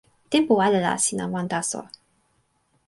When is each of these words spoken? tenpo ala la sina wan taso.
tenpo 0.31 0.53
ala 0.65 0.79
la 0.85 0.93
sina 1.05 1.25
wan 1.33 1.47
taso. 1.51 1.81